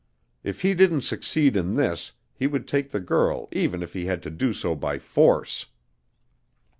If 0.43 0.61
he 0.61 0.73
didn't 0.73 1.03
succeed 1.03 1.55
in 1.55 1.75
this, 1.75 2.13
he 2.33 2.47
would 2.47 2.67
take 2.67 2.89
the 2.89 2.99
girl 2.99 3.47
even 3.51 3.83
if 3.83 3.93
he 3.93 4.05
had 4.07 4.23
to 4.23 4.31
do 4.31 4.51
so 4.51 4.73
by 4.73 4.97
force. 4.97 5.67